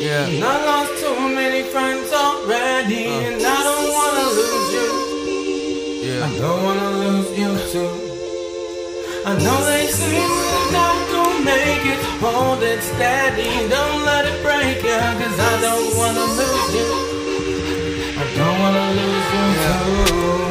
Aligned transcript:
Yeah. 0.00 0.26
And 0.26 0.44
I 0.44 0.56
lost 0.70 0.92
too 1.02 1.18
many 1.40 1.62
friends 1.74 2.12
already, 2.12 3.06
Uh. 3.08 3.26
and 3.28 3.40
I 3.56 3.58
don't 3.68 3.88
wanna 3.98 4.26
lose 4.40 4.68
you. 4.78 4.90
Yeah. 6.06 6.26
I 6.28 6.30
don't 6.42 6.60
wanna 6.66 6.90
lose 7.04 7.30
you 7.40 7.50
too. 7.72 7.90
I 9.30 9.32
know 9.44 9.58
they 9.70 9.86
say 9.98 10.16
we're 10.34 10.70
not 10.80 10.98
gonna 11.12 11.44
make 11.52 11.84
it. 11.94 12.00
Hold 12.24 12.62
it 12.62 12.80
steady, 12.82 13.50
don't 13.74 14.00
let 14.10 14.24
it 14.30 14.38
break 14.46 14.78
ya, 14.82 15.00
cause 15.20 15.38
I 15.52 15.54
don't 15.66 15.90
wanna 16.00 16.26
lose 16.40 16.70
you. 16.78 16.90
I 18.22 18.24
don't 18.38 18.56
wanna 18.62 18.86
lose 18.98 19.28
you 19.36 19.46
too. 19.64 20.47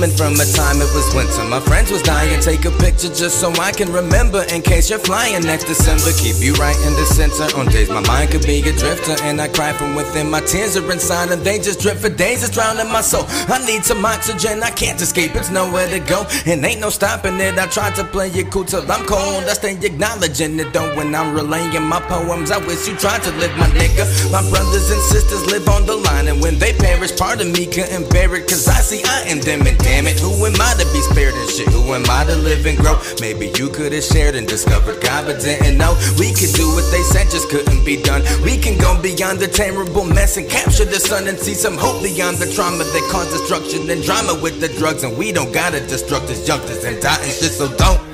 Coming 0.00 0.16
from 0.16 0.32
a 0.40 0.48
time 0.56 0.80
it 0.80 0.88
was 0.96 1.14
winter, 1.14 1.44
my 1.44 1.60
friends 1.60 1.90
was 1.90 2.00
dying. 2.00 2.40
Take 2.40 2.64
a 2.64 2.70
picture 2.80 3.12
just 3.12 3.38
so 3.38 3.52
I 3.60 3.70
can 3.70 3.92
remember. 3.92 4.44
In 4.48 4.62
case 4.62 4.88
you're 4.88 4.98
flying 4.98 5.44
next 5.44 5.64
December, 5.64 6.16
keep 6.16 6.40
you 6.40 6.54
right 6.54 6.76
in 6.88 6.94
the 6.96 7.04
center. 7.04 7.44
On 7.60 7.66
days 7.66 7.90
my 7.90 8.00
mind 8.08 8.30
could 8.30 8.46
be 8.46 8.60
a 8.60 8.72
drifter, 8.72 9.20
and 9.24 9.38
I 9.38 9.48
cry 9.48 9.74
from 9.74 9.94
within. 9.94 10.30
My 10.30 10.40
tears 10.40 10.74
are 10.78 10.90
inside, 10.90 11.30
and 11.32 11.42
they 11.42 11.58
just 11.58 11.80
drip 11.80 11.98
for 11.98 12.08
days. 12.08 12.42
It's 12.42 12.48
drowning 12.48 12.90
my 12.90 13.02
soul. 13.02 13.26
I 13.52 13.60
need 13.66 13.84
some 13.84 14.02
oxygen, 14.02 14.62
I 14.62 14.70
can't 14.70 14.98
escape. 15.02 15.34
It's 15.34 15.50
nowhere 15.50 15.86
to 15.90 16.00
go, 16.00 16.24
and 16.46 16.64
ain't 16.64 16.80
no 16.80 16.88
stopping 16.88 17.38
it. 17.38 17.58
I 17.58 17.66
try 17.66 17.90
to 17.90 18.04
play 18.04 18.30
it 18.30 18.50
cool 18.50 18.64
till 18.64 18.90
I'm 18.90 19.04
cold. 19.04 19.44
I 19.44 19.52
stay 19.52 19.76
acknowledging 19.84 20.58
it 20.60 20.72
though 20.72 20.96
when 20.96 21.14
I'm 21.14 21.34
relaying 21.34 21.82
my 21.82 22.00
poems. 22.00 22.50
I 22.50 22.56
wish 22.64 22.88
you 22.88 22.96
tried 22.96 23.22
to 23.24 23.32
live, 23.32 23.54
my 23.58 23.68
nigga. 23.76 24.08
My 24.32 24.40
brothers 24.48 24.88
and 24.90 25.02
sisters 25.12 25.44
live 25.52 25.68
on 25.68 25.84
the 25.84 25.96
line, 25.96 26.28
and 26.28 26.40
when 26.40 26.58
they 26.58 26.72
perish, 26.72 27.14
part 27.18 27.42
of 27.42 27.48
me 27.48 27.66
couldn't 27.66 28.08
bear 28.08 28.34
it. 28.34 28.48
Cause 28.48 28.66
I 28.66 28.80
see 28.80 29.04
I 29.04 29.28
am 29.28 29.40
them, 29.40 29.66
and 29.66 29.76
damn 29.90 30.06
it, 30.06 30.20
who 30.20 30.30
am 30.46 30.54
I 30.54 30.78
to 30.78 30.86
be 30.94 31.02
spared 31.02 31.34
and 31.34 31.50
shit? 31.50 31.66
Who 31.68 31.82
am 31.92 32.06
I 32.08 32.24
to 32.24 32.36
live 32.36 32.64
and 32.64 32.78
grow? 32.78 32.94
Maybe 33.20 33.50
you 33.58 33.68
could 33.68 33.92
have 33.92 34.04
shared 34.04 34.36
and 34.36 34.46
discovered 34.46 35.02
God, 35.02 35.26
but 35.26 35.42
didn't 35.42 35.78
know. 35.78 35.98
We 36.14 36.30
could 36.30 36.54
do 36.54 36.70
what 36.70 36.86
they 36.94 37.02
said 37.02 37.26
just 37.26 37.50
couldn't 37.50 37.84
be 37.84 38.00
done. 38.00 38.22
We 38.44 38.56
can 38.56 38.78
go 38.78 38.94
beyond 39.02 39.40
the 39.40 39.48
terrible 39.48 40.04
mess 40.04 40.36
and 40.36 40.48
capture 40.48 40.84
the 40.84 41.00
sun 41.00 41.26
and 41.26 41.38
see 41.38 41.54
some 41.54 41.76
hope 41.76 42.02
beyond 42.02 42.38
the 42.38 42.46
trauma 42.54 42.84
that 42.84 43.08
caused 43.10 43.30
destruction 43.34 43.90
and 43.90 44.02
drama 44.02 44.38
with 44.40 44.60
the 44.60 44.68
drugs. 44.78 45.02
And 45.02 45.18
we 45.18 45.32
don't 45.32 45.52
gotta 45.52 45.80
destruct 45.80 46.28
this 46.28 46.84
and 46.84 47.02
die 47.02 47.18
and 47.22 47.32
shit, 47.32 47.52
so 47.52 47.66
don't. 47.76 48.09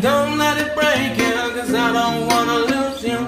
Don't 0.00 0.38
let 0.38 0.56
it 0.58 0.74
break 0.74 1.18
you, 1.18 1.34
cause 1.54 1.74
I 1.74 1.92
don't 1.92 2.26
wanna 2.28 2.58
lose 2.70 3.02
you. 3.02 3.18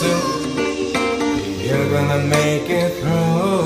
too. 0.00 0.20
You're 1.66 1.90
gonna 1.90 2.24
make 2.24 2.70
it 2.70 2.90
through. 3.00 3.59